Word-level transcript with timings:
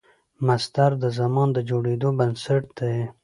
مصدر 0.47 0.91
د 1.03 1.05
زمان 1.19 1.47
د 1.53 1.57
جوړېدو 1.69 2.09
بنسټ 2.19 2.63
دئ. 2.77 2.97